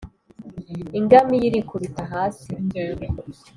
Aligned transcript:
ingamiya 0.99 1.45
irikubita 1.49 2.01
hasi, 2.13 2.49